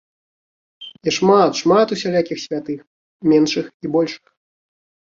[1.09, 2.79] І шмат, шмат усялякіх святых,
[3.31, 4.25] меншых і большых!